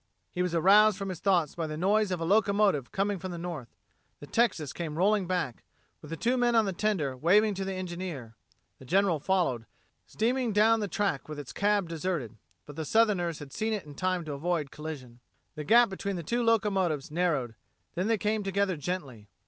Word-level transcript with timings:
He 0.31 0.41
was 0.41 0.55
aroused 0.55 0.97
from 0.97 1.09
his 1.09 1.19
thoughts 1.19 1.53
by 1.53 1.67
the 1.67 1.77
noise 1.77 2.09
of 2.09 2.19
a 2.19 2.25
locomotive 2.25 2.91
coming 2.91 3.19
from 3.19 3.29
the 3.29 3.37
north. 3.37 3.67
The 4.19 4.25
Texas 4.25 4.73
came 4.73 4.97
rolling 4.97 5.27
back, 5.27 5.63
with 6.01 6.09
the 6.09 6.17
two 6.17 6.37
men 6.37 6.55
on 6.55 6.65
the 6.65 6.73
tender 6.73 7.15
waving 7.15 7.53
to 7.53 7.65
the 7.65 7.75
engineer; 7.75 8.35
the 8.79 8.85
General 8.85 9.19
followed, 9.19 9.67
steaming 10.07 10.53
down 10.53 10.79
the 10.79 10.87
track 10.87 11.29
with 11.29 11.37
its 11.37 11.53
cab 11.53 11.87
deserted. 11.87 12.35
But 12.65 12.77
the 12.77 12.83
Southerners 12.85 13.37
had 13.37 13.53
seen 13.53 13.73
it 13.73 13.85
in 13.85 13.93
time 13.93 14.25
to 14.25 14.33
avoid 14.33 14.71
collision. 14.71 15.19
The 15.53 15.63
gap 15.63 15.89
between 15.89 16.15
the 16.15 16.23
two 16.23 16.41
locomotives 16.41 17.11
narrowed; 17.11 17.53
then 17.93 18.07
they 18.07 18.17
came 18.17 18.41
together 18.41 18.77
gently. 18.77 19.29